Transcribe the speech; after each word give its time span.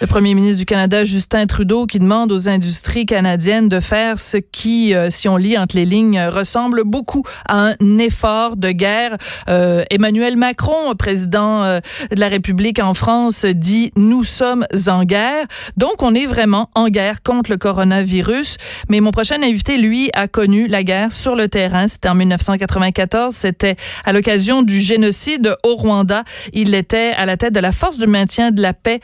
Le 0.00 0.08
premier 0.08 0.34
ministre 0.34 0.58
du 0.58 0.64
Canada, 0.64 1.04
Justin 1.04 1.46
Trudeau, 1.46 1.86
qui 1.86 2.00
demande 2.00 2.32
aux 2.32 2.48
industries 2.48 3.06
canadiennes 3.06 3.68
de 3.68 3.78
faire 3.78 4.18
ce 4.18 4.38
qui, 4.38 4.92
euh, 4.92 5.08
si 5.08 5.28
on 5.28 5.36
lit 5.36 5.56
entre 5.56 5.76
les 5.76 5.84
lignes, 5.84 6.20
ressemble 6.20 6.82
beaucoup 6.84 7.22
à 7.48 7.68
un 7.68 7.98
effort 7.98 8.56
de 8.56 8.72
guerre. 8.72 9.16
Euh, 9.48 9.84
Emmanuel 9.90 10.36
Macron, 10.36 10.94
président 10.98 11.62
euh, 11.62 11.78
de 12.10 12.18
la 12.18 12.26
République 12.26 12.80
en 12.80 12.92
France, 12.92 13.44
dit 13.44 13.92
nous 13.94 14.24
sommes 14.24 14.66
en 14.88 15.04
guerre. 15.04 15.46
Donc, 15.76 16.02
on 16.02 16.12
est 16.12 16.26
vraiment 16.26 16.70
en 16.74 16.88
guerre 16.88 17.22
contre 17.22 17.52
le 17.52 17.56
coronavirus. 17.56 18.56
Mais 18.88 18.98
mon 18.98 19.12
prochain 19.12 19.40
invité, 19.42 19.78
lui, 19.78 20.10
a 20.12 20.26
connu 20.26 20.66
la 20.66 20.82
guerre 20.82 21.12
sur 21.12 21.36
le 21.36 21.46
terrain. 21.46 21.86
C'était 21.86 22.08
en 22.08 22.16
1994. 22.16 23.32
C'était 23.32 23.76
à 24.04 24.12
l'occasion 24.12 24.62
du 24.62 24.80
génocide 24.80 25.54
au 25.62 25.76
Rwanda. 25.76 26.24
Il 26.52 26.74
était 26.74 27.12
à 27.16 27.26
la 27.26 27.36
tête 27.36 27.54
de 27.54 27.60
la 27.60 27.70
force 27.70 27.98
du 27.98 28.08
maintien 28.08 28.50
de 28.50 28.60
la 28.60 28.72
paix 28.72 29.00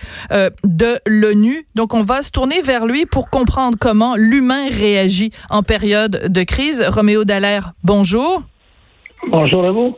de 0.81 0.99
l'ONU. 1.05 1.67
Donc, 1.75 1.93
on 1.93 2.03
va 2.03 2.23
se 2.23 2.31
tourner 2.31 2.63
vers 2.63 2.87
lui 2.87 3.05
pour 3.05 3.29
comprendre 3.29 3.77
comment 3.79 4.17
l'humain 4.17 4.69
réagit 4.71 5.31
en 5.51 5.63
période 5.63 6.29
de 6.29 6.43
crise. 6.43 6.83
Roméo 6.89 7.25
Dallaire, 7.25 7.75
bonjour. 7.85 8.43
Bonjour 9.29 9.67
à 9.67 9.73
vous. 9.73 9.95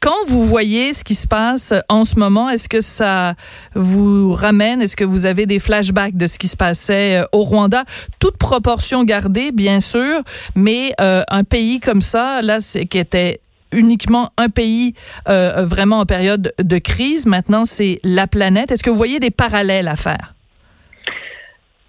Quand 0.00 0.24
vous 0.28 0.46
voyez 0.46 0.94
ce 0.94 1.04
qui 1.04 1.14
se 1.14 1.28
passe 1.28 1.74
en 1.90 2.04
ce 2.04 2.18
moment, 2.18 2.48
est-ce 2.48 2.70
que 2.70 2.80
ça 2.80 3.34
vous 3.74 4.32
ramène, 4.32 4.80
est-ce 4.80 4.96
que 4.96 5.04
vous 5.04 5.26
avez 5.26 5.44
des 5.44 5.58
flashbacks 5.58 6.16
de 6.16 6.26
ce 6.26 6.38
qui 6.38 6.48
se 6.48 6.56
passait 6.56 7.20
euh, 7.20 7.26
au 7.32 7.42
Rwanda? 7.42 7.84
Toute 8.18 8.38
proportion 8.38 9.04
gardée, 9.04 9.52
bien 9.52 9.78
sûr, 9.78 10.22
mais 10.56 10.94
euh, 11.02 11.22
un 11.28 11.44
pays 11.44 11.80
comme 11.80 12.00
ça, 12.00 12.40
là, 12.40 12.58
qui 12.90 12.98
était 12.98 13.40
uniquement 13.72 14.30
un 14.36 14.48
pays 14.48 14.94
euh, 15.28 15.64
vraiment 15.64 16.00
en 16.00 16.06
période 16.06 16.52
de 16.58 16.78
crise. 16.78 17.26
Maintenant, 17.26 17.64
c'est 17.64 17.98
la 18.04 18.26
planète. 18.26 18.70
Est-ce 18.70 18.82
que 18.82 18.90
vous 18.90 18.96
voyez 18.96 19.18
des 19.18 19.30
parallèles 19.30 19.88
à 19.88 19.96
faire? 19.96 20.34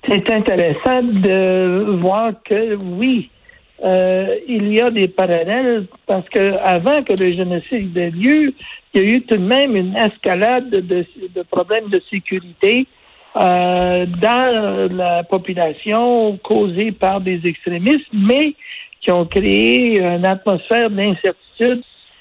C'est 0.07 0.31
intéressant 0.31 1.01
de 1.01 1.97
voir 2.01 2.33
que 2.43 2.75
oui, 2.75 3.29
euh, 3.83 4.35
il 4.47 4.73
y 4.73 4.81
a 4.81 4.91
des 4.91 5.07
parallèles 5.07 5.85
parce 6.05 6.27
que 6.29 6.57
avant 6.57 7.03
que 7.03 7.13
le 7.21 7.31
génocide 7.31 7.97
ait 7.97 8.11
lieu, 8.11 8.53
il 8.93 9.01
y 9.01 9.03
a 9.03 9.07
eu 9.07 9.21
tout 9.21 9.37
de 9.37 9.41
même 9.41 9.75
une 9.75 9.95
escalade 9.95 10.69
de, 10.69 11.05
problèmes 11.49 11.89
de 11.89 12.01
sécurité 12.09 12.85
euh, 13.35 14.05
dans 14.05 14.93
la 14.93 15.23
population 15.23 16.37
causée 16.43 16.91
par 16.91 17.21
des 17.21 17.39
extrémistes, 17.45 18.07
mais 18.13 18.55
qui 19.01 19.11
ont 19.11 19.25
créé 19.25 19.99
une 19.99 20.25
atmosphère 20.25 20.89
d'incertitude 20.89 21.42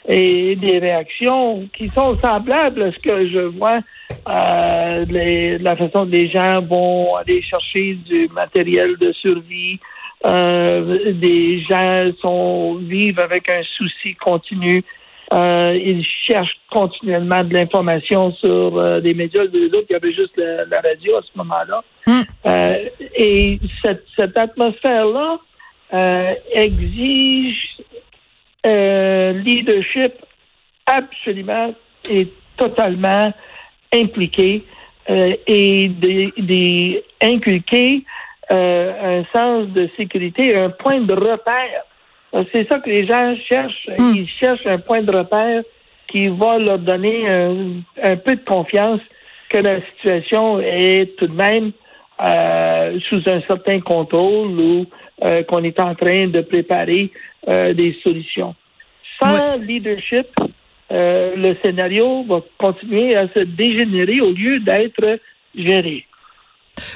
et 0.08 0.56
des 0.56 0.78
réactions 0.78 1.69
qui 1.77 1.88
sont 1.91 2.19
semblables 2.19 2.83
à 2.83 2.92
ce 2.92 2.98
que 2.98 3.28
je 3.28 3.41
vois 3.41 3.80
euh, 4.28 5.58
la 5.61 5.77
façon 5.77 6.05
dont 6.05 6.11
les 6.11 6.28
gens 6.28 6.61
vont 6.62 7.14
aller 7.16 7.42
chercher 7.42 7.94
du 7.94 8.28
matériel 8.28 8.97
de 8.98 9.12
survie. 9.12 9.78
Euh, 10.25 11.12
des 11.14 11.60
gens 11.62 12.05
sont 12.20 12.75
vivent 12.75 13.20
avec 13.20 13.48
un 13.48 13.62
souci 13.76 14.15
continu. 14.15 14.84
Euh, 15.32 15.78
ils 15.82 16.04
cherchent 16.28 16.59
continuellement 16.71 17.42
de 17.42 17.54
l'information 17.54 18.32
sur 18.32 18.76
euh, 18.76 19.00
des 19.00 19.15
médias. 19.15 19.44
Les 19.53 19.66
autres, 19.66 19.87
il 19.88 19.92
y 19.92 19.97
avait 19.97 20.12
juste 20.12 20.37
la, 20.37 20.81
radio 20.81 21.16
à 21.16 21.22
ce 21.22 21.38
moment-là. 21.38 21.82
Mm. 22.06 22.21
Euh, 22.47 22.76
et 23.16 23.59
cette, 23.82 24.04
cette 24.16 24.37
atmosphère-là 24.37 25.38
euh, 25.94 26.34
exige 26.53 27.72
euh, 28.67 29.33
leadership 29.33 30.12
absolument 30.87 31.75
et 32.11 32.28
totalement 32.56 33.33
impliqué 33.93 34.62
euh, 35.11 35.34
et 35.47 35.89
des, 35.89 37.03
inculquer 37.21 38.05
euh, 38.53 39.21
un 39.21 39.25
sens 39.37 39.69
de 39.69 39.89
sécurité, 39.97 40.56
un 40.56 40.71
point 40.71 41.01
de 41.01 41.15
repère. 41.15 41.83
Euh, 42.34 42.45
c'est 42.53 42.69
ça 42.71 42.78
que 42.78 42.89
les 42.89 43.06
gens 43.06 43.34
cherchent. 43.49 43.89
Hmm. 43.99 44.15
Ils 44.17 44.28
cherchent 44.28 44.67
un 44.67 44.78
point 44.78 45.03
de 45.03 45.15
repère 45.15 45.62
qui 46.09 46.28
va 46.28 46.59
leur 46.59 46.78
donner 46.78 47.28
un, 47.28 47.81
un 48.03 48.17
peu 48.17 48.37
de 48.37 48.45
confiance 48.45 49.01
que 49.49 49.59
la 49.59 49.81
situation 49.93 50.61
est 50.61 51.17
tout 51.17 51.27
de 51.27 51.34
même 51.34 51.72
euh, 52.22 52.99
sous 53.09 53.22
un 53.27 53.41
certain 53.43 53.81
contrôle 53.81 54.59
ou 54.60 54.87
euh, 55.25 55.43
qu'on 55.44 55.65
est 55.65 55.81
en 55.81 55.94
train 55.94 56.28
de 56.28 56.41
préparer 56.41 57.10
euh, 57.49 57.75
des 57.75 57.97
solutions. 58.03 58.55
Sans 59.22 59.56
leadership, 59.56 60.28
le 60.91 61.55
scénario 61.65 62.25
va 62.25 62.41
continuer 62.59 63.16
à 63.16 63.27
se 63.28 63.41
dégénérer 63.41 64.21
au 64.21 64.33
lieu 64.33 64.60
d'être 64.60 65.19
géré. 65.55 66.06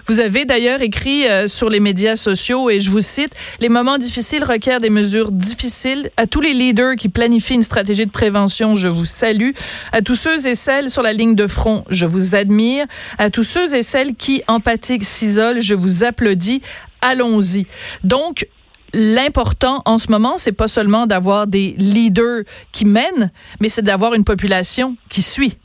Vous 0.06 0.20
avez 0.20 0.44
d'ailleurs 0.44 0.82
écrit 0.82 1.26
euh, 1.28 1.48
sur 1.48 1.68
les 1.68 1.80
médias 1.80 2.16
sociaux, 2.16 2.70
et 2.70 2.80
je 2.80 2.90
vous 2.90 3.00
cite, 3.00 3.32
Les 3.60 3.68
moments 3.68 3.98
difficiles 3.98 4.44
requièrent 4.44 4.80
des 4.80 4.90
mesures 4.90 5.32
difficiles. 5.32 6.10
À 6.16 6.26
tous 6.26 6.40
les 6.40 6.52
leaders 6.52 6.96
qui 6.96 7.08
planifient 7.08 7.54
une 7.54 7.62
stratégie 7.62 8.06
de 8.06 8.10
prévention, 8.10 8.76
je 8.76 8.88
vous 8.88 9.04
salue. 9.04 9.50
À 9.92 10.02
tous 10.02 10.14
ceux 10.14 10.46
et 10.46 10.54
celles 10.54 10.90
sur 10.90 11.02
la 11.02 11.12
ligne 11.12 11.34
de 11.34 11.46
front, 11.46 11.84
je 11.90 12.06
vous 12.06 12.34
admire. 12.34 12.86
À 13.18 13.30
tous 13.30 13.42
ceux 13.42 13.74
et 13.74 13.82
celles 13.82 14.14
qui, 14.14 14.42
empathiques, 14.46 15.04
s'isolent, 15.04 15.60
je 15.60 15.74
vous 15.74 16.04
applaudis. 16.04 16.62
Allons-y. 17.00 17.66
Donc, 18.04 18.46
l'important 18.92 19.82
en 19.84 19.98
ce 19.98 20.10
moment, 20.10 20.34
c'est 20.36 20.52
pas 20.52 20.68
seulement 20.68 21.06
d'avoir 21.06 21.46
des 21.46 21.74
leaders 21.78 22.42
qui 22.72 22.84
mènent, 22.84 23.30
mais 23.60 23.68
c'est 23.68 23.82
d'avoir 23.82 24.14
une 24.14 24.24
population 24.24 24.96
qui 25.08 25.22
suit. 25.22 25.56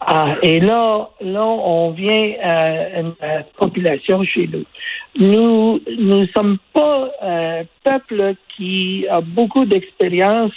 Ah, 0.00 0.36
et 0.42 0.60
là, 0.60 1.10
là, 1.20 1.44
on 1.44 1.90
vient 1.90 2.32
à 2.42 3.00
une, 3.00 3.14
population 3.56 4.22
chez 4.24 4.48
nous. 4.48 4.64
Nous 5.18 5.80
ne 5.88 6.26
sommes 6.26 6.58
pas 6.72 7.10
un 7.20 7.62
peuple 7.84 8.34
qui 8.56 9.06
a 9.10 9.20
beaucoup 9.20 9.64
d'expérience 9.64 10.52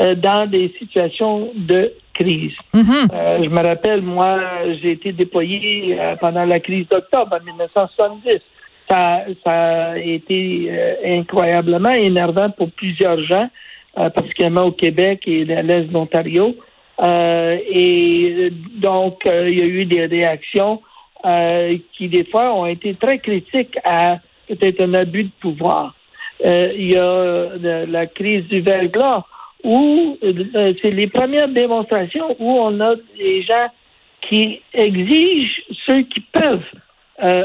euh, 0.00 0.14
dans 0.14 0.48
des 0.48 0.74
situations 0.78 1.52
de 1.54 1.92
crise. 2.14 2.54
Mm-hmm. 2.74 3.08
Euh, 3.12 3.44
je 3.44 3.48
me 3.48 3.62
rappelle, 3.62 4.02
moi, 4.02 4.40
j'ai 4.80 4.92
été 4.92 5.12
déployé 5.12 5.96
euh, 5.98 6.16
pendant 6.16 6.44
la 6.44 6.58
crise 6.58 6.88
d'octobre 6.88 7.36
en 7.40 7.44
1970. 7.44 8.40
Ça, 8.88 9.24
ça 9.44 9.90
a 9.92 9.98
été 9.98 10.68
incroyablement 11.04 11.92
énervant 11.92 12.50
pour 12.50 12.72
plusieurs 12.72 13.22
gens, 13.22 13.48
particulièrement 13.94 14.64
au 14.64 14.72
Québec 14.72 15.22
et 15.26 15.42
à 15.54 15.62
l'Est 15.62 15.84
de 15.84 15.92
l'Ontario. 15.92 16.56
Euh, 17.02 17.58
et 17.66 18.50
donc, 18.50 19.26
euh, 19.26 19.48
il 19.48 19.58
y 19.58 19.62
a 19.62 19.66
eu 19.66 19.84
des 19.86 20.06
réactions 20.06 20.82
euh, 21.24 21.78
qui, 21.96 22.08
des 22.08 22.24
fois, 22.24 22.54
ont 22.54 22.66
été 22.66 22.94
très 22.94 23.18
critiques 23.18 23.78
à 23.84 24.18
peut-être 24.48 24.80
un 24.80 24.94
abus 24.94 25.24
de 25.24 25.30
pouvoir. 25.40 25.94
il 26.44 26.92
y 26.92 26.96
a 26.96 27.86
la 27.86 28.06
crise 28.06 28.44
du 28.48 28.60
verglas 28.60 29.22
où 29.62 30.16
c'est 30.22 30.90
les 30.90 31.06
premières 31.06 31.48
démonstrations 31.48 32.34
où 32.38 32.50
on 32.58 32.80
a 32.80 32.94
des 33.16 33.42
gens 33.42 33.68
qui 34.22 34.60
exigent 34.72 35.62
ceux 35.86 36.02
qui 36.02 36.20
peuvent 36.32 36.70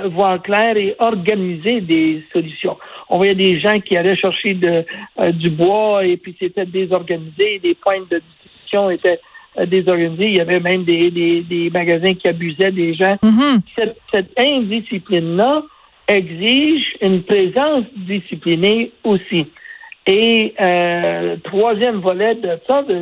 voir 0.05 0.41
clair 0.41 0.77
et 0.77 0.95
organiser 0.99 1.81
des 1.81 2.23
solutions. 2.31 2.77
On 3.09 3.17
voyait 3.17 3.35
des 3.35 3.59
gens 3.59 3.79
qui 3.81 3.97
allaient 3.97 4.15
chercher 4.15 4.53
de, 4.55 4.85
du 5.33 5.49
bois 5.49 6.05
et 6.05 6.17
puis 6.17 6.35
c'était 6.39 6.65
désorganisé, 6.65 7.59
des 7.59 7.75
points 7.75 8.07
de 8.09 8.21
discussion 8.41 8.89
étaient 8.89 9.19
euh, 9.57 9.65
désorganisé. 9.65 10.27
Il 10.27 10.37
y 10.37 10.41
avait 10.41 10.59
même 10.59 10.83
des, 10.83 11.11
des, 11.11 11.69
magasins 11.71 12.13
qui 12.13 12.27
abusaient 12.27 12.71
des 12.71 12.93
gens. 12.93 13.17
Mm-hmm. 13.23 13.59
Cette, 13.75 13.97
cette 14.13 14.39
indiscipline-là 14.39 15.61
exige 16.07 16.95
une 17.01 17.23
présence 17.23 17.85
disciplinée 17.95 18.91
aussi. 19.03 19.47
Et 20.07 20.53
euh, 20.61 21.35
troisième 21.43 21.99
volet 21.99 22.35
de 22.35 22.59
ça, 22.69 22.83
de, 22.83 23.01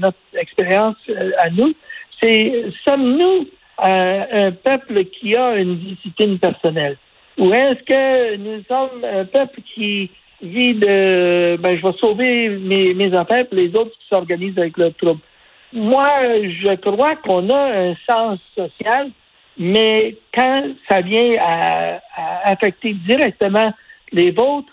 notre 0.00 0.16
expérience 0.34 0.96
euh, 1.10 1.30
à 1.38 1.50
nous, 1.50 1.74
c'est 2.22 2.64
sommes-nous 2.88 3.46
euh, 3.86 4.48
un 4.48 4.52
peuple 4.52 5.04
qui 5.04 5.36
a 5.36 5.56
une 5.56 5.76
discipline 5.76 6.38
personnelle? 6.38 6.96
Ou 7.38 7.52
est-ce 7.52 7.82
que 7.84 8.36
nous 8.36 8.62
sommes 8.68 9.04
un 9.04 9.24
peuple 9.24 9.60
qui 9.74 10.10
vit 10.42 10.74
de 10.74 11.56
ben 11.56 11.76
je 11.76 11.86
vais 11.86 11.98
sauver 11.98 12.48
mes, 12.48 12.94
mes 12.94 13.14
affaires 13.14 13.46
pour 13.46 13.56
les 13.56 13.74
autres 13.76 13.90
qui 13.90 14.06
s'organisent 14.08 14.58
avec 14.58 14.78
le 14.78 14.92
trouble? 14.92 15.20
Moi, 15.72 16.18
je 16.22 16.74
crois 16.76 17.16
qu'on 17.16 17.48
a 17.50 17.90
un 17.90 17.94
sens 18.06 18.38
social 18.54 19.10
mais 19.60 20.16
quand 20.34 20.70
ça 20.88 21.02
vient 21.02 21.34
à, 21.38 22.00
affecter 22.44 22.94
directement 22.94 23.74
les 24.10 24.30
vôtres, 24.30 24.72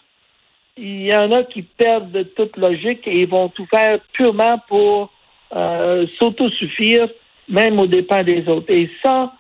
il 0.77 1.03
y 1.03 1.13
en 1.13 1.31
a 1.33 1.43
qui 1.43 1.63
perdent 1.63 2.25
toute 2.35 2.55
logique 2.55 3.05
et 3.05 3.25
vont 3.25 3.49
tout 3.49 3.65
faire 3.65 3.99
purement 4.13 4.59
pour 4.69 5.11
euh, 5.53 6.07
s'autosuffire, 6.17 7.09
même 7.49 7.79
aux 7.81 7.87
dépens 7.87 8.23
des 8.23 8.47
autres. 8.47 8.71
Et 8.71 8.89
ça, 9.03 9.33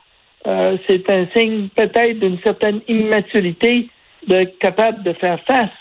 euh, 0.47 0.77
c'est 0.89 1.09
un 1.09 1.27
signe 1.33 1.69
peut-être 1.69 2.19
d'une 2.19 2.39
certaine 2.39 2.81
immaturité 2.89 3.89
de 4.27 4.43
capable 4.59 5.03
de 5.03 5.13
faire 5.13 5.39
face 5.45 5.71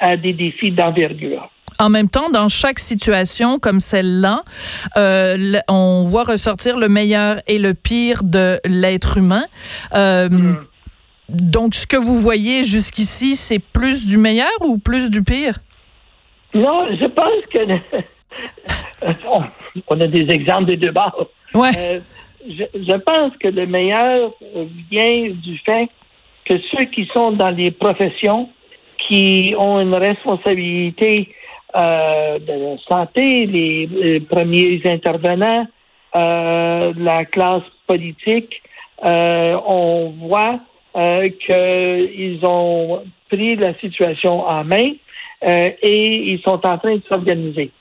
à 0.00 0.16
des 0.16 0.32
défis 0.32 0.70
d'envergure. 0.70 1.50
En 1.82 1.90
même 1.90 2.08
temps, 2.08 2.30
dans 2.30 2.48
chaque 2.48 2.78
situation 2.78 3.58
comme 3.58 3.80
celle-là, 3.80 4.42
euh, 4.96 5.58
on 5.68 6.04
voit 6.04 6.22
ressortir 6.22 6.78
le 6.78 6.88
meilleur 6.88 7.38
et 7.48 7.58
le 7.58 7.74
pire 7.74 8.22
de 8.22 8.60
l'être 8.64 9.18
humain. 9.18 9.46
Euh, 9.92 10.28
hmm. 10.28 10.64
Donc, 11.28 11.74
ce 11.74 11.88
que 11.88 11.96
vous 11.96 12.18
voyez 12.18 12.62
jusqu'ici, 12.62 13.34
c'est 13.34 13.58
plus 13.58 14.06
du 14.06 14.16
meilleur 14.16 14.52
ou 14.60 14.78
plus 14.78 15.10
du 15.10 15.24
pire? 15.24 15.58
Non, 16.54 16.86
je 16.92 17.06
pense 17.06 17.42
que 17.52 17.58
on 19.88 20.00
a 20.00 20.06
des 20.06 20.32
exemples 20.32 20.66
des 20.66 20.76
deux 20.76 20.92
bords. 20.92 21.30
Ouais. 21.52 21.70
Euh, 21.76 22.00
je, 22.48 22.64
je, 22.74 22.96
pense 22.98 23.36
que 23.38 23.48
le 23.48 23.66
meilleur 23.66 24.30
vient 24.88 25.30
du 25.30 25.58
fait 25.64 25.88
que 26.44 26.54
ceux 26.70 26.84
qui 26.86 27.08
sont 27.12 27.32
dans 27.32 27.50
les 27.50 27.72
professions 27.72 28.50
qui 29.08 29.54
ont 29.58 29.80
une 29.80 29.94
responsabilité 29.94 31.34
euh, 31.74 32.38
de 32.38 32.78
santé, 32.90 33.46
les, 33.46 34.20
premiers 34.20 34.80
intervenants, 34.84 35.66
euh, 36.14 36.92
la 36.96 37.24
classe 37.24 37.62
politique, 37.86 38.62
euh, 39.04 39.58
on 39.66 40.12
voit 40.28 40.60
euh, 40.96 41.28
qu'ils 41.30 42.40
ont 42.44 43.02
pris 43.30 43.56
la 43.56 43.74
situation 43.78 44.46
en 44.46 44.64
main 44.64 44.92
et 45.44 46.32
ils 46.32 46.40
sont 46.42 46.64
en 46.64 46.78
train 46.78 46.96
de 46.96 47.02
s'organiser. 47.08 47.72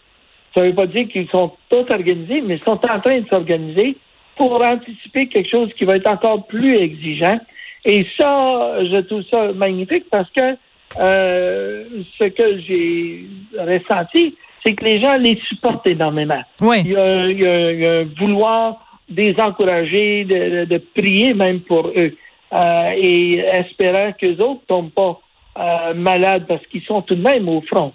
Ça 0.55 0.61
ne 0.61 0.67
veut 0.67 0.75
pas 0.75 0.87
dire 0.87 1.07
qu'ils 1.09 1.29
sont 1.29 1.51
tous 1.69 1.85
organisés, 1.93 2.41
mais 2.41 2.55
ils 2.55 2.63
sont 2.63 2.79
en 2.89 2.99
train 2.99 3.19
de 3.19 3.27
s'organiser 3.27 3.97
pour 4.35 4.63
anticiper 4.63 5.27
quelque 5.27 5.49
chose 5.49 5.71
qui 5.77 5.85
va 5.85 5.97
être 5.97 6.07
encore 6.07 6.47
plus 6.47 6.77
exigeant. 6.77 7.39
Et 7.85 8.07
ça, 8.19 8.83
je 8.83 9.01
trouve 9.01 9.23
ça 9.31 9.51
magnifique 9.53 10.05
parce 10.09 10.29
que 10.31 10.57
euh, 10.99 11.85
ce 12.17 12.25
que 12.25 12.57
j'ai 12.59 13.25
ressenti, 13.57 14.35
c'est 14.63 14.73
que 14.73 14.83
les 14.83 15.01
gens 15.01 15.15
les 15.17 15.39
supportent 15.47 15.87
énormément. 15.87 16.41
Oui. 16.61 16.81
Il, 16.85 16.91
y 16.91 16.95
a, 16.95 17.27
il, 17.27 17.39
y 17.39 17.85
a, 17.85 17.99
un 17.99 18.03
vouloir 18.19 18.85
des 19.09 19.35
encourager, 19.39 20.23
de, 20.25 20.65
de, 20.65 20.77
prier 20.95 21.33
même 21.33 21.61
pour 21.61 21.87
eux, 21.87 22.15
euh, 22.53 22.91
et 22.95 23.39
espérant 23.39 24.11
que 24.13 24.25
les 24.25 24.41
autres 24.41 24.61
ne 24.61 24.67
tombent 24.67 24.91
pas 24.91 25.19
euh, 25.57 25.93
malades 25.93 26.45
parce 26.47 26.65
qu'ils 26.67 26.83
sont 26.83 27.01
tout 27.01 27.15
de 27.15 27.21
même 27.21 27.47
au 27.49 27.61
front. 27.61 27.93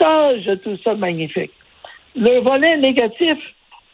Ça, 0.00 0.38
je 0.40 0.52
trouve 0.52 0.78
ça 0.84 0.94
magnifique. 0.94 1.50
Le 2.14 2.40
volet 2.40 2.76
négatif, 2.78 3.38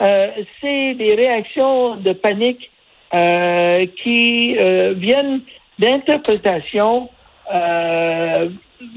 euh, 0.02 0.28
c'est 0.60 0.94
des 0.94 1.14
réactions 1.14 1.96
de 1.96 2.12
panique 2.12 2.70
euh, 3.14 3.86
qui 4.02 4.56
euh, 4.58 4.94
viennent 4.96 5.40
d'interprétations 5.78 7.08
euh, 7.52 8.48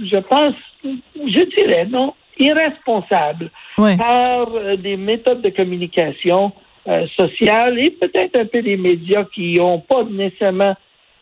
je 0.03 0.17
pense, 0.19 0.55
je 0.83 1.43
dirais, 1.55 1.85
non, 1.85 2.13
irresponsable 2.39 3.49
par 3.75 4.53
euh, 4.53 4.75
des 4.75 4.97
méthodes 4.97 5.41
de 5.41 5.49
communication 5.49 6.51
euh, 6.87 7.07
sociale 7.17 7.79
et 7.79 7.91
peut-être 7.91 8.39
un 8.39 8.45
peu 8.45 8.61
des 8.61 8.77
médias 8.77 9.25
qui 9.25 9.55
n'ont 9.55 9.79
pas 9.79 10.03
nécessairement 10.03 10.75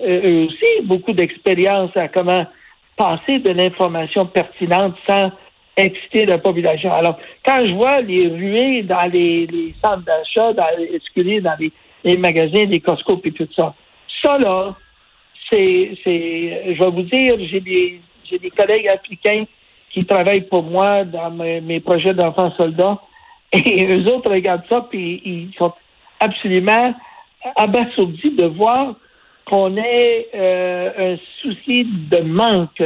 eux 0.06 0.46
aussi 0.46 0.84
beaucoup 0.84 1.14
d'expérience 1.14 1.96
à 1.96 2.10
comment 2.10 2.46
passer 2.98 3.40
de 3.40 3.50
l'information 3.52 4.26
pertinente 4.26 4.96
sans 5.08 5.32
exciter 5.78 6.26
la 6.26 6.38
population. 6.38 6.94
Alors, 6.94 7.18
quand 7.46 7.66
je 7.66 7.74
vois 7.74 8.02
les 8.02 8.28
ruées 8.28 8.84
dans 8.84 9.10
les, 9.12 9.74
centres 9.84 10.04
d'achat, 10.04 10.54
dans 10.54 10.68
les, 10.78 11.42
dans 11.42 11.56
les, 11.60 11.72
les 12.04 12.18
magasins, 12.18 12.66
les 12.66 12.80
Costco 12.80 13.22
et 13.24 13.32
tout 13.32 13.48
ça, 13.56 13.74
ça 14.24 14.38
là, 14.38 14.76
c'est, 15.50 15.92
c'est, 16.04 16.76
je 16.76 16.80
vais 16.84 16.92
vous 16.92 17.04
dire, 17.04 17.36
j'ai 17.50 17.60
des, 17.60 18.02
j'ai 18.30 18.40
des 18.40 18.50
collègues 18.50 18.88
africains 18.88 19.46
qui 19.92 20.06
travaillent 20.06 20.48
pour 20.48 20.64
moi 20.64 21.04
dans 21.06 21.32
mes, 21.32 21.80
projets 21.80 22.14
d'enfants 22.14 22.52
soldats, 22.58 23.00
et 23.54 23.86
eux 23.86 24.08
autres 24.08 24.32
regardent 24.32 24.66
ça, 24.70 24.86
puis 24.90 25.22
ils 25.24 25.54
sont 25.58 25.74
absolument 26.20 26.94
abasourdis 27.56 28.32
de 28.32 28.46
voir 28.46 28.96
qu'on 29.46 29.78
ait 29.78 30.28
euh, 30.34 31.14
un 31.14 31.18
souci 31.42 31.86
de 31.86 32.22
manque 32.22 32.82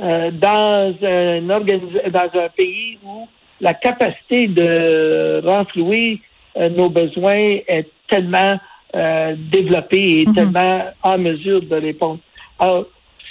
euh, 0.00 0.30
dans 0.30 0.94
un 1.02 1.40
dans 1.40 2.40
un 2.40 2.48
pays 2.56 2.98
où 3.04 3.28
la 3.60 3.74
capacité 3.74 4.46
de 4.46 5.42
renflouer 5.44 6.20
euh, 6.56 6.68
nos 6.68 6.88
besoins 6.88 7.58
est 7.66 7.88
tellement 8.08 8.58
euh, 8.94 9.34
développé 9.52 10.22
et 10.22 10.26
mhm. 10.26 10.34
tellement 10.34 10.84
en 11.02 11.18
mesure 11.18 11.62
de 11.62 11.76
répondre. 11.76 12.20
Alors, 12.58 12.86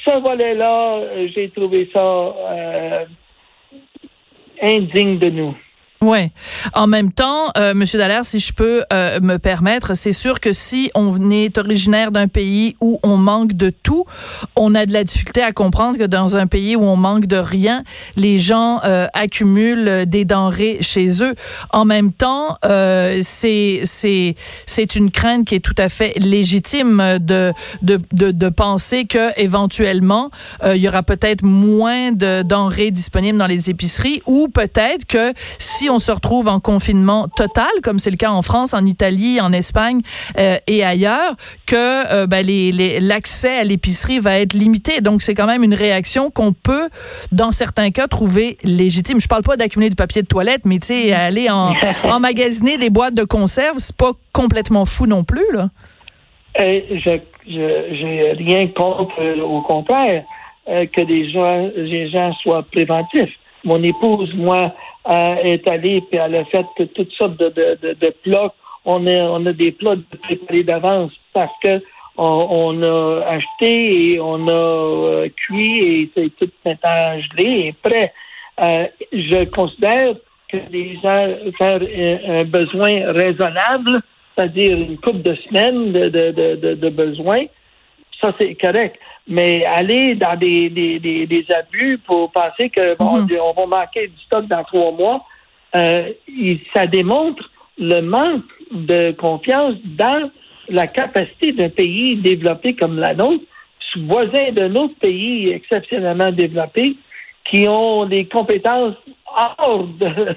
ce 0.05 0.21
volet-là, 0.21 0.97
euh, 0.97 1.27
j'ai 1.33 1.49
trouvé 1.49 1.89
ça 1.91 1.99
euh, 1.99 3.05
indigne 4.61 5.17
de 5.17 5.29
nous. 5.29 5.55
Ouais. 6.01 6.31
En 6.73 6.85
même 6.85 7.11
temps, 7.11 7.51
euh, 7.57 7.73
Monsieur 7.73 7.97
Dallaire, 7.97 8.23
si 8.23 8.39
je 8.39 8.53
peux 8.53 8.83
euh, 8.93 9.19
me 9.19 9.37
permettre, 9.37 9.95
c'est 9.95 10.11
sûr 10.11 10.39
que 10.39 10.53
si 10.53 10.91
on 10.93 11.31
est 11.31 11.57
originaire 11.57 12.11
d'un 12.11 12.27
pays 12.27 12.75
où 12.81 12.99
on 13.01 13.17
manque 13.17 13.53
de 13.53 13.71
tout, 13.71 14.05
on 14.55 14.75
a 14.75 14.85
de 14.85 14.93
la 14.93 15.03
difficulté 15.03 15.41
à 15.41 15.51
comprendre 15.51 15.97
que 15.97 16.03
dans 16.03 16.37
un 16.37 16.45
pays 16.45 16.75
où 16.75 16.83
on 16.83 16.97
manque 16.97 17.25
de 17.25 17.37
rien, 17.37 17.83
les 18.15 18.37
gens 18.37 18.79
euh, 18.83 19.07
accumulent 19.13 20.05
des 20.05 20.23
denrées 20.23 20.77
chez 20.81 21.23
eux. 21.23 21.33
En 21.71 21.85
même 21.85 22.11
temps, 22.11 22.57
euh, 22.65 23.19
c'est 23.23 23.81
c'est 23.83 24.35
c'est 24.65 24.95
une 24.95 25.09
crainte 25.09 25.45
qui 25.47 25.55
est 25.55 25.65
tout 25.65 25.75
à 25.77 25.89
fait 25.89 26.13
légitime 26.17 27.17
de 27.19 27.53
de 27.81 27.99
de, 28.13 28.31
de 28.31 28.49
penser 28.49 29.05
que 29.05 29.31
éventuellement 29.39 30.29
euh, 30.63 30.75
il 30.75 30.81
y 30.81 30.87
aura 30.87 31.03
peut-être 31.03 31.43
moins 31.43 32.11
de 32.11 32.43
denrées 32.43 32.91
disponibles 32.91 33.37
dans 33.37 33.47
les 33.47 33.69
épiceries 33.69 34.21
ou 34.25 34.47
peut-être 34.47 35.05
que 35.05 35.33
si 35.57 35.86
on 35.89 35.99
se 35.99 36.11
retrouve 36.11 36.47
en 36.47 36.59
confinement 36.59 37.27
total, 37.27 37.69
comme 37.83 37.99
c'est 37.99 38.11
le 38.11 38.17
cas 38.17 38.31
en 38.31 38.41
France, 38.41 38.73
en 38.73 38.85
Italie, 38.85 39.39
en 39.41 39.51
Espagne 39.51 40.01
euh, 40.37 40.57
et 40.67 40.83
ailleurs, 40.83 41.35
que 41.65 41.75
euh, 42.13 42.27
ben, 42.27 42.45
l'accès 43.01 43.57
à 43.59 43.63
l'épicerie 43.63 44.19
va 44.19 44.39
être 44.39 44.53
limité. 44.53 45.01
Donc, 45.01 45.21
c'est 45.21 45.33
quand 45.33 45.47
même 45.47 45.63
une 45.63 45.73
réaction 45.73 46.29
qu'on 46.29 46.53
peut, 46.53 46.89
dans 47.31 47.51
certains 47.51 47.91
cas, 47.91 48.07
trouver 48.07 48.57
légitime. 48.63 49.19
Je 49.19 49.27
parle 49.27 49.43
pas 49.43 49.57
d'accumuler 49.57 49.89
du 49.89 49.95
papier 49.95 50.21
de 50.21 50.27
toilette, 50.27 50.61
mais 50.65 50.79
tu 50.79 50.87
sais, 50.87 51.13
aller 51.13 51.49
en, 51.49 51.73
emmagasiner 52.03 52.77
des 52.77 52.89
boîtes 52.89 53.15
de 53.15 53.23
conserve, 53.23 53.77
c'est 53.77 53.95
pas 53.95 54.11
complètement 54.33 54.85
fou 54.85 55.07
non 55.07 55.23
plus, 55.23 55.45
là. 55.53 55.69
Euh, 56.59 56.81
je 56.89 57.19
j'ai 57.49 58.33
rien 58.37 58.67
contre, 58.67 59.39
au 59.41 59.61
contraire, 59.61 60.23
que 60.65 61.01
des 61.05 61.31
gens, 61.31 61.69
les 61.77 62.09
gens 62.09 62.33
soient 62.41 62.63
préventifs. 62.63 63.31
Mon 63.63 63.81
épouse, 63.83 64.33
moi, 64.35 64.73
est 65.43 65.67
allée 65.67 66.03
et 66.11 66.15
elle 66.15 66.35
a 66.35 66.45
fait 66.45 66.65
toutes 66.93 67.11
sortes 67.13 67.37
de, 67.37 68.13
plats. 68.23 68.53
On 68.85 69.05
a, 69.07 69.13
on 69.13 69.45
a 69.45 69.53
des 69.53 69.71
plats 69.71 69.95
préparés 70.23 70.63
d'avance 70.63 71.11
parce 71.33 71.51
que 71.63 71.81
on, 72.17 72.81
a 72.81 73.23
acheté 73.27 74.13
et 74.13 74.19
on 74.19 74.47
a 74.47 74.51
euh, 74.51 75.29
cuit 75.29 75.79
et 75.79 76.11
c'est 76.15 76.35
tout 76.35 76.51
maintenant 76.65 77.19
gelé 77.19 77.67
et 77.67 77.73
prêt. 77.73 78.13
Euh, 78.59 78.87
je 79.11 79.45
considère 79.45 80.15
que 80.51 80.57
les 80.71 80.95
gens 80.95 81.27
faire 81.57 81.81
un 82.27 82.43
besoin 82.45 83.11
raisonnable, 83.11 84.01
c'est-à-dire 84.35 84.77
une 84.77 84.97
couple 84.97 85.21
de 85.21 85.35
semaines 85.35 85.91
de, 85.91 86.09
de, 86.09 86.55
de, 86.55 86.73
de 86.73 86.89
besoin, 86.89 87.45
ça 88.21 88.33
c'est 88.39 88.55
correct. 88.55 88.99
Mais 89.27 89.65
aller 89.65 90.15
dans 90.15 90.37
des, 90.37 90.69
des, 90.69 90.99
des, 90.99 91.45
abus 91.53 91.97
pour 92.05 92.31
penser 92.31 92.69
que 92.69 92.95
bon, 92.95 93.21
mhm. 93.21 93.37
on 93.41 93.51
va 93.51 93.79
manquer 93.79 94.07
du 94.07 94.17
stock 94.19 94.45
dans 94.47 94.63
trois 94.63 94.91
mois, 94.93 95.25
euh, 95.75 96.09
ça 96.73 96.87
démontre 96.87 97.49
le 97.77 98.01
manque 98.01 98.45
de 98.71 99.11
confiance 99.11 99.75
dans 99.83 100.29
la 100.69 100.87
capacité 100.87 101.51
d'un 101.51 101.69
pays 101.69 102.15
développé 102.17 102.75
comme 102.75 102.99
la 102.99 103.13
nôtre, 103.13 103.43
voisin 104.07 104.51
d'un 104.51 104.75
autre 104.75 104.95
pays 104.99 105.49
exceptionnellement 105.49 106.31
développé, 106.31 106.95
qui 107.49 107.67
ont 107.67 108.05
des 108.05 108.25
compétences 108.25 108.95
hors 109.59 109.87
de, 109.87 110.35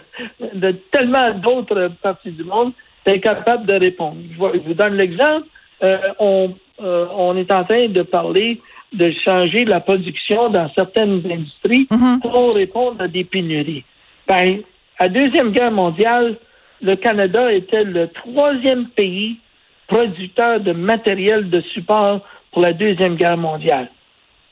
de 0.54 0.72
tellement 0.92 1.32
d'autres 1.34 1.90
parties 2.02 2.30
du 2.30 2.44
monde, 2.44 2.72
d'être 3.06 3.22
capable 3.22 3.66
de 3.66 3.74
répondre. 3.74 4.16
Je, 4.32 4.58
vous 4.58 4.74
donne 4.74 4.94
l'exemple. 4.94 5.46
Euh, 5.82 5.98
on, 6.18 6.54
euh, 6.82 7.06
on 7.16 7.36
est 7.36 7.52
en 7.52 7.64
train 7.64 7.88
de 7.88 8.02
parler 8.02 8.60
de 8.92 9.12
changer 9.24 9.64
la 9.64 9.80
production 9.80 10.50
dans 10.50 10.70
certaines 10.76 11.22
industries 11.30 11.86
mhm. 11.90 12.20
pour 12.20 12.54
répondre 12.54 13.02
à 13.02 13.08
des 13.08 13.24
pénuries. 13.24 13.84
Ben, 14.26 14.60
à 14.98 15.04
la 15.04 15.08
Deuxième 15.08 15.52
Guerre 15.52 15.70
mondiale, 15.70 16.36
le 16.82 16.96
Canada 16.96 17.52
était 17.52 17.84
le 17.84 18.08
troisième 18.08 18.88
pays 18.88 19.38
producteur 19.86 20.60
de 20.60 20.72
matériel 20.72 21.50
de 21.50 21.60
support 21.72 22.20
pour 22.52 22.62
la 22.62 22.72
Deuxième 22.72 23.16
Guerre 23.16 23.36
mondiale. 23.36 23.88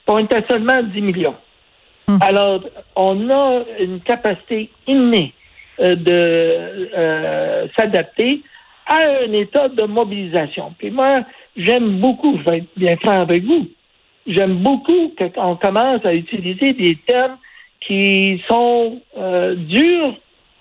On 0.09 0.19
était 0.19 0.45
seulement 0.51 0.83
10 0.83 1.01
millions. 1.01 1.37
Hum. 2.09 2.19
Alors, 2.23 2.61
on 2.97 3.29
a 3.29 3.63
une 3.83 4.01
capacité 4.01 4.71
innée 4.87 5.33
euh, 5.81 5.95
de 5.95 6.89
euh, 6.97 7.67
s'adapter 7.79 8.43
à 8.87 8.97
un 9.27 9.33
état 9.33 9.69
de 9.69 9.83
mobilisation. 9.83 10.75
Puis 10.79 10.91
moi, 10.91 11.23
j'aime 11.57 12.01
beaucoup, 12.01 12.39
je 12.39 12.51
vais 12.51 12.59
être 12.59 12.69
bien 12.77 12.97
franc 12.97 13.21
avec 13.21 13.45
vous, 13.45 13.69
j'aime 14.27 14.57
beaucoup 14.57 15.15
qu'on 15.17 15.57
commence 15.57 16.05
à 16.05 16.15
utiliser 16.15 16.73
des 16.73 16.97
termes 17.07 17.39
qui 17.81 18.43
sont 18.49 19.01
euh, 19.17 19.55
durs 19.55 20.15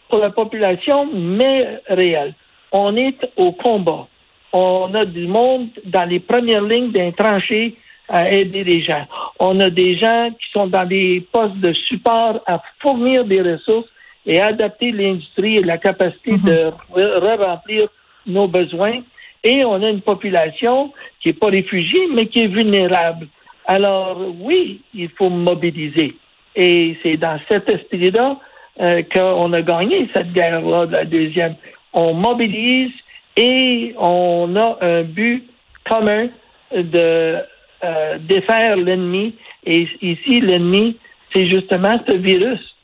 pour 0.09 0.19
la 0.19 0.29
population, 0.29 1.09
mais 1.13 1.81
réels. 1.87 2.33
On 2.71 2.95
est 2.95 3.17
au 3.35 3.51
combat. 3.51 4.07
On 4.53 4.93
a 4.93 5.05
du 5.05 5.27
monde 5.27 5.69
dans 5.85 6.05
les 6.05 6.19
premières 6.19 6.61
lignes 6.61 6.91
d'un 6.91 7.11
tranché 7.11 7.75
à 8.07 8.31
aider 8.31 8.63
les 8.63 8.81
gens. 8.81 9.05
On 9.39 9.59
a 9.59 9.69
des 9.69 9.97
gens 9.97 10.29
qui 10.31 10.49
sont 10.51 10.67
dans 10.67 10.85
des 10.85 11.25
postes 11.31 11.57
de 11.57 11.73
support 11.73 12.41
à 12.45 12.61
fournir 12.79 13.25
des 13.25 13.41
ressources 13.41 13.89
et 14.25 14.39
adapter 14.39 14.91
l'industrie 14.91 15.57
et 15.57 15.63
la 15.63 15.77
capacité 15.77 16.31
mhm. 16.31 16.43
de 16.43 16.71
re-remplir 16.91 17.89
nos 18.25 18.47
besoins. 18.47 19.01
Et 19.43 19.63
on 19.65 19.81
a 19.81 19.89
une 19.89 20.01
population 20.01 20.93
qui 21.21 21.29
n'est 21.29 21.33
pas 21.33 21.47
réfugiée, 21.47 22.07
mais 22.13 22.27
qui 22.27 22.39
est 22.39 22.47
vulnérable. 22.47 23.27
Alors, 23.67 24.17
oui, 24.39 24.81
il 24.93 25.09
faut 25.09 25.29
mobiliser. 25.29 26.15
Et 26.55 26.97
c'est 27.03 27.17
dans 27.17 27.39
cet 27.51 27.69
esprit-là 27.69 28.37
euh, 28.79 29.03
qu'on 29.13 29.51
a 29.53 29.61
gagné 29.61 30.09
cette 30.13 30.31
guerre-là, 30.31 30.85
la 30.85 31.05
deuxième. 31.05 31.55
On 31.93 32.13
mobilise 32.13 32.91
et 33.35 33.93
on 33.97 34.55
a 34.55 34.77
un 34.81 35.03
but 35.03 35.43
commun 35.87 36.29
de 36.73 37.37
euh, 37.83 38.17
défaire 38.19 38.77
l'ennemi. 38.77 39.35
Et 39.65 39.87
ici, 40.01 40.41
l'ennemi, 40.41 40.97
c'est 41.33 41.47
justement 41.47 41.99
ce 42.09 42.15
virus 42.15 42.76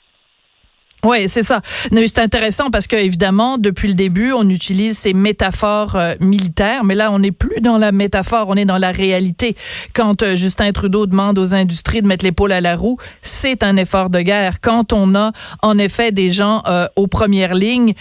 oui, 1.03 1.27
c'est 1.27 1.41
ça. 1.41 1.61
C'est 1.91 2.19
intéressant 2.19 2.69
parce 2.71 2.87
que 2.87 2.95
évidemment, 2.95 3.57
depuis 3.57 3.89
le 3.89 3.93
début, 3.93 4.31
on 4.31 4.47
utilise 4.47 4.97
ces 4.97 5.13
métaphores 5.13 5.97
euh, 5.97 6.15
militaires, 6.21 6.85
mais 6.85 6.95
là, 6.95 7.11
on 7.11 7.19
n'est 7.19 7.31
plus 7.31 7.59
dans 7.59 7.77
la 7.77 7.91
métaphore, 7.91 8.45
on 8.47 8.55
est 8.55 8.63
dans 8.63 8.77
la 8.77 8.91
réalité. 8.91 9.57
Quand 9.93 10.23
euh, 10.23 10.37
Justin 10.37 10.71
Trudeau 10.71 11.05
demande 11.05 11.37
aux 11.37 11.55
industries 11.55 12.01
de 12.01 12.07
mettre 12.07 12.23
l'épaule 12.23 12.53
à 12.53 12.61
la 12.61 12.77
roue, 12.77 12.97
c'est 13.21 13.63
un 13.63 13.75
effort 13.75 14.09
de 14.09 14.21
guerre. 14.21 14.61
Quand 14.61 14.93
on 14.93 15.13
a 15.13 15.33
en 15.61 15.77
effet 15.77 16.13
des 16.13 16.31
gens 16.31 16.63
euh, 16.67 16.87
aux 16.95 17.07
premières 17.07 17.53
lignes 17.53 17.93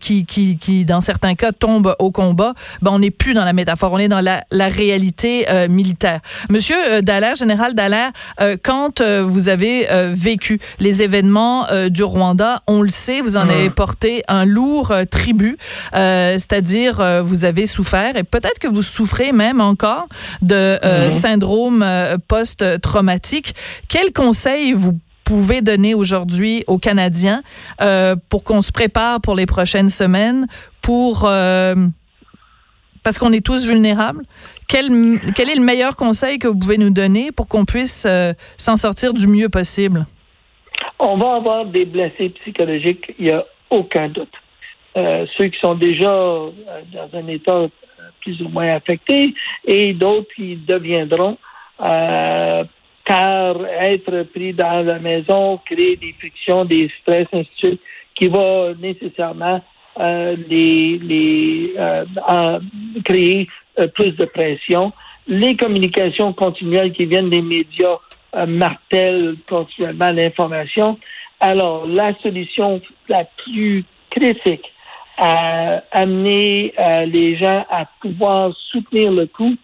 qui, 0.00 0.24
qui, 0.24 0.56
qui, 0.58 0.84
dans 0.84 1.00
certains 1.00 1.34
cas, 1.34 1.50
tombent 1.50 1.96
au 1.98 2.10
combat, 2.10 2.54
ben 2.80 2.92
on 2.92 3.00
n'est 3.00 3.10
plus 3.10 3.34
dans 3.34 3.44
la 3.44 3.52
métaphore, 3.52 3.92
on 3.92 3.98
est 3.98 4.08
dans 4.08 4.20
la, 4.20 4.44
la 4.50 4.68
réalité 4.68 5.46
militaire. 5.68 6.20
Monsieur 6.48 7.02
Dallaire, 7.02 7.34
général 7.34 7.74
Dallaire, 7.74 8.12
quand 8.62 9.02
vous 9.02 9.48
avez 9.48 9.86
vécu 10.14 10.58
les 10.78 11.02
événements 11.02 11.66
du 11.88 12.02
Rwanda 12.02 12.35
on 12.66 12.82
le 12.82 12.88
sait, 12.88 13.20
vous 13.20 13.36
en 13.36 13.48
avez 13.48 13.70
porté 13.70 14.22
un 14.28 14.44
lourd 14.44 14.90
euh, 14.90 15.04
tribut, 15.04 15.58
euh, 15.94 16.32
c'est-à-dire 16.32 17.00
euh, 17.00 17.22
vous 17.22 17.44
avez 17.44 17.66
souffert 17.66 18.16
et 18.16 18.24
peut-être 18.24 18.58
que 18.58 18.68
vous 18.68 18.82
souffrez 18.82 19.32
même 19.32 19.60
encore 19.60 20.06
de 20.42 20.78
syndrome 21.10 21.84
post-traumatique. 22.28 23.54
Quel 23.88 24.12
conseil 24.12 24.72
vous 24.72 24.98
pouvez 25.24 25.60
donner 25.60 25.94
aujourd'hui 25.94 26.64
aux 26.66 26.78
Canadiens 26.78 27.42
pour 28.28 28.44
qu'on 28.44 28.62
se 28.62 28.72
prépare 28.72 29.20
pour 29.20 29.34
les 29.34 29.46
prochaines 29.46 29.88
semaines, 29.88 30.46
pour 30.80 31.28
parce 33.02 33.18
qu'on 33.18 33.32
est 33.32 33.44
tous 33.44 33.66
vulnérables? 33.66 34.24
Quel, 34.68 35.20
quel 35.34 35.48
est 35.48 35.54
le 35.54 35.62
meilleur 35.62 35.96
conseil 35.96 36.38
que 36.38 36.48
vous 36.48 36.56
pouvez 36.56 36.78
nous 36.78 36.90
donner 36.90 37.32
pour 37.32 37.48
qu'on 37.48 37.64
puisse 37.64 38.06
s'en 38.56 38.76
sortir 38.76 39.12
du 39.12 39.26
mieux 39.26 39.48
possible? 39.48 40.06
On 40.98 41.16
va 41.16 41.34
avoir 41.36 41.66
des 41.66 41.84
blessés 41.84 42.30
psychologiques, 42.30 43.14
il 43.18 43.26
n'y 43.26 43.32
a 43.32 43.44
aucun 43.70 44.08
doute. 44.08 44.32
Euh, 44.96 45.26
ceux 45.36 45.48
qui 45.48 45.58
sont 45.58 45.74
déjà 45.74 46.10
euh, 46.10 46.50
dans 46.92 47.18
un 47.18 47.26
état 47.28 47.52
euh, 47.52 47.68
plus 48.22 48.40
ou 48.40 48.48
moins 48.48 48.74
affecté 48.74 49.34
et 49.66 49.92
d'autres 49.92 50.28
qui 50.34 50.56
deviendront 50.56 51.36
car 51.78 53.56
être 53.66 54.22
pris 54.32 54.54
dans 54.54 54.84
la 54.84 54.98
maison 54.98 55.60
crée 55.66 55.96
des 55.96 56.14
frictions, 56.18 56.64
des 56.64 56.90
stress, 57.02 57.28
ainsi 57.32 57.50
de 57.62 57.68
suite, 57.68 57.80
qui 58.14 58.28
va 58.28 58.72
nécessairement 58.80 59.62
les, 59.98 60.98
les 60.98 61.74
créer 63.04 63.46
plus 63.94 64.12
de 64.12 64.24
pression. 64.24 64.92
Les 65.28 65.54
communications 65.54 66.32
continuelles 66.32 66.92
qui 66.92 67.04
viennent 67.04 67.28
des 67.28 67.42
médias 67.42 67.98
martèle 68.46 69.36
continuellement 69.48 70.10
l'information. 70.10 70.98
Alors, 71.40 71.86
la 71.86 72.14
solution 72.22 72.80
la 73.08 73.24
plus 73.24 73.84
critique 74.10 74.72
à 75.18 75.82
amener 75.92 76.72
euh, 76.78 77.06
les 77.06 77.36
gens 77.36 77.64
à 77.70 77.86
pouvoir 78.00 78.52
soutenir 78.70 79.12
le 79.12 79.26
coup, 79.26 79.54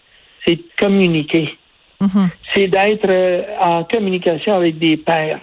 c'est 0.45 0.57
de 0.57 0.65
communiquer. 0.79 1.57
Mm-hmm. 2.01 2.29
C'est 2.55 2.69
d'être 2.69 3.09
euh, 3.09 3.43
en 3.61 3.85
communication 3.85 4.55
avec 4.55 4.79
des 4.79 4.97
pères. 4.97 5.41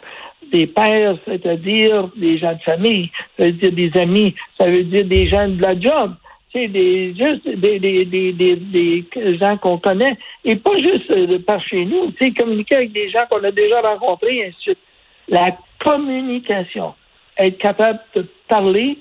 Des 0.51 0.65
pères, 0.65 1.15
c'est-à-dire 1.25 2.09
des 2.15 2.39
gens 2.39 2.53
de 2.53 2.61
famille, 2.61 3.11
ça 3.37 3.45
veut 3.45 3.51
dire 3.51 3.71
des 3.71 3.91
amis, 3.99 4.35
ça 4.59 4.67
veut 4.67 4.83
dire 4.83 5.05
des 5.05 5.27
gens 5.27 5.47
de 5.47 5.61
la 5.61 5.79
job 5.79 6.15
c'est 6.51 6.67
des 6.67 7.13
juste 7.15 7.47
des, 7.47 7.79
des, 7.79 8.05
des, 8.05 8.33
des, 8.33 9.37
gens 9.37 9.57
qu'on 9.57 9.77
connaît 9.77 10.17
et 10.43 10.55
pas 10.55 10.75
juste 10.77 11.11
euh, 11.11 11.39
par 11.39 11.61
chez 11.63 11.85
nous, 11.85 12.11
tu 12.11 12.25
sais, 12.25 12.31
communiquer 12.31 12.77
avec 12.77 12.91
des 12.91 13.09
gens 13.09 13.25
qu'on 13.29 13.43
a 13.43 13.51
déjà 13.51 13.81
rencontrés 13.81 14.37
et 14.37 14.45
ainsi 14.45 14.55
de 14.55 14.61
suite. 14.61 14.79
La 15.27 15.57
communication, 15.85 16.95
être 17.37 17.57
capable 17.59 17.99
de 18.15 18.25
parler 18.47 18.97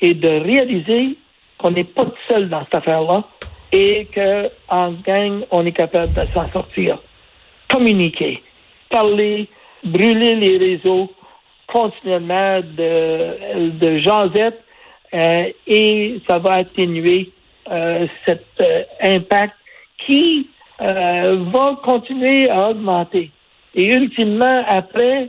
et 0.00 0.14
de 0.14 0.28
réaliser 0.28 1.16
qu'on 1.58 1.70
n'est 1.70 1.84
pas 1.84 2.06
seul 2.28 2.48
dans 2.48 2.64
cette 2.64 2.76
affaire-là 2.76 3.24
et 3.72 4.06
qu'en 4.14 4.92
gang, 4.92 5.44
on 5.50 5.64
est 5.66 5.72
capable 5.72 6.08
de 6.08 6.24
s'en 6.32 6.50
sortir. 6.50 6.98
Communiquer, 7.70 8.42
parler, 8.90 9.48
brûler 9.84 10.34
les 10.36 10.56
réseaux 10.56 11.12
continuellement 11.66 12.60
de, 12.60 13.78
de 13.78 13.98
jasette 13.98 14.64
euh, 15.14 15.50
et 15.66 16.20
ça 16.28 16.38
va 16.38 16.52
atténuer 16.52 17.30
euh, 17.70 18.06
cet 18.26 18.44
euh, 18.60 18.82
impact 19.02 19.54
qui 20.06 20.48
va 20.80 21.76
continuer 21.82 22.48
à 22.48 22.70
augmenter. 22.70 23.32
Et 23.74 23.86
ultimement, 23.86 24.62
après 24.68 25.28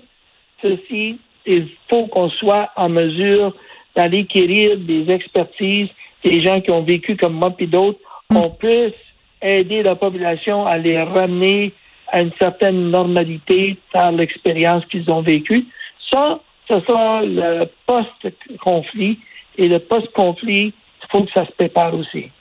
ceci, 0.61 1.17
il 1.47 1.67
faut 1.89 2.05
qu'on 2.05 2.29
soit 2.29 2.69
en 2.75 2.87
mesure 2.87 3.55
d'aller 3.95 4.21
acquérir 4.21 4.77
des 4.77 5.09
expertises, 5.09 5.89
des 6.23 6.43
gens 6.43 6.61
qui 6.61 6.71
ont 6.71 6.83
vécu 6.83 7.17
comme 7.17 7.33
moi 7.33 7.49
puis 7.49 7.65
d'autres, 7.65 7.97
mm. 8.29 8.37
on 8.37 8.51
puisse 8.51 8.93
aider 9.41 9.81
la 9.81 9.95
population 9.95 10.67
à 10.67 10.77
les 10.77 11.01
ramener 11.01 11.73
à 12.11 12.21
une 12.21 12.31
certaine 12.39 12.91
normalité 12.91 13.77
par 13.91 14.11
l'expérience 14.11 14.85
qu'ils 14.85 15.09
ont 15.09 15.21
vécue. 15.21 15.65
Ça, 16.11 16.39
ce 16.67 16.79
sera 16.81 17.23
le 17.23 17.65
post-conflit 17.87 19.17
et 19.59 19.67
le 19.67 19.79
post-conflit, 19.79 20.73
il 20.73 21.07
faut 21.11 21.23
que 21.23 21.31
ça 21.31 21.45
se 21.45 21.51
prépare 21.51 21.93
aussi. 21.93 22.31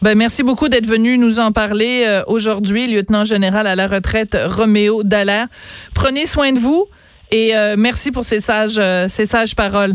Ben, 0.00 0.16
merci 0.16 0.44
beaucoup 0.44 0.68
d'être 0.68 0.86
venu 0.86 1.18
nous 1.18 1.40
en 1.40 1.50
parler 1.50 2.04
euh, 2.06 2.22
aujourd'hui, 2.28 2.86
lieutenant 2.86 3.24
général 3.24 3.66
à 3.66 3.74
la 3.74 3.88
retraite 3.88 4.38
Roméo 4.56 5.02
Dallaire. 5.02 5.48
Prenez 5.92 6.24
soin 6.24 6.52
de 6.52 6.60
vous 6.60 6.86
et 7.32 7.56
euh, 7.56 7.74
merci 7.76 8.12
pour 8.12 8.22
ces 8.22 8.38
sages, 8.38 8.78
euh, 8.78 9.06
ces 9.08 9.26
sages 9.26 9.56
paroles. 9.56 9.94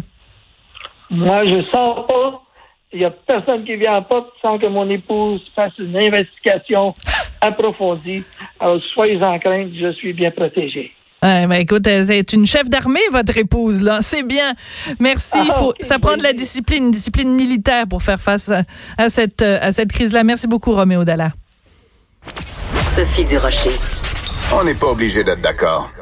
Moi, 1.10 1.46
je 1.46 1.63
sens 1.72 2.02
pas. 2.08 2.42
Il 2.92 3.00
n'y 3.00 3.06
a 3.06 3.12
personne 3.12 3.63
qui 3.63 3.75
vient 3.78 3.96
en 3.96 4.02
porte 4.04 4.30
sans 4.42 4.60
que 4.60 4.68
mon 4.68 4.90
épouse 4.90 5.42
fasse 5.56 5.74
une 5.80 5.96
investigation 5.96 6.94
approfondie. 7.42 8.24
Alors, 8.60 8.82
soyez 8.94 9.24
en 9.24 9.40
crainte, 9.40 9.70
je 9.74 9.94
suis 9.94 10.12
bien 10.12 10.32
protégé. 10.32 10.92
Ouais, 11.24 11.48
ben 11.48 11.53
écoute, 11.53 11.84
c'est 11.86 12.34
une 12.34 12.46
chef 12.46 12.70
d'armée, 12.70 13.00
votre 13.13 13.38
épouse, 13.38 13.82
là. 13.82 14.00
C'est 14.01 14.24
bien. 14.24 14.53
Merci. 15.00 15.38
Il 15.46 15.53
faut, 15.53 15.74
ça 15.80 15.98
prend 15.98 16.18
de 16.18 16.24
la 16.24 16.34
discipline, 16.34 16.86
une 16.86 16.92
discipline 16.92 17.34
militaire 17.34 17.88
pour 17.88 18.03
faire 18.03 18.20
face 18.20 18.51
à, 18.98 19.08
cette, 19.08 19.42
à 19.42 19.72
cette 19.72 19.94
crise-là. 19.94 20.25
Merci 20.25 20.48
beaucoup, 20.48 20.74
Roméo 20.74 21.06
Dalla. 21.06 21.32
Sophie 22.94 23.24
Durocher. 23.24 23.72
On 24.51 24.65
n'est 24.65 24.75
pas 24.75 24.88
obligé 24.88 25.24
d'être 25.24 25.42
d'accord. 25.42 25.94